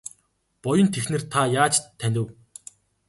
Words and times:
Буянт 0.61 0.93
эхнэр 0.99 1.21
та 1.31 1.41
яаж 1.61 1.75
танив? 1.99 2.27